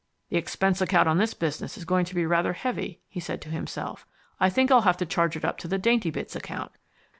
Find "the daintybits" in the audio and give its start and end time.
5.67-6.35